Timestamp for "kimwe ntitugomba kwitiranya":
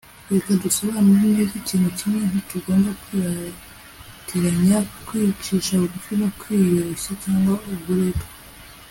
1.97-4.77